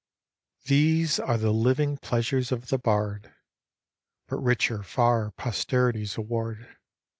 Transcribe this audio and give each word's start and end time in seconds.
These 0.65 1.19
are 1.19 1.37
the 1.37 1.51
living 1.51 1.95
pleasures 1.99 2.51
of 2.51 2.69
the 2.69 2.79
bard: 2.79 3.35
But 4.27 4.37
richer 4.39 4.81
far 4.81 5.29
posterity's 5.29 6.17
award. 6.17 6.75